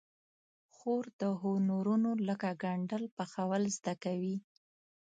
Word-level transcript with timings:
خور 0.75 1.05
د 1.21 1.23
هنرونو 1.41 2.11
لکه 2.27 2.49
ګنډل، 2.63 3.03
پخول 3.17 3.63
زده 3.77 3.93
کوي. 4.03 4.35